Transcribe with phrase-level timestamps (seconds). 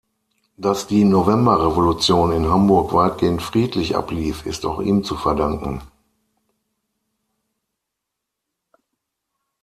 [0.57, 5.83] Dass die Novemberrevolution in Hamburg weitgehend friedlich ablief, ist auch ihm zu verdanken.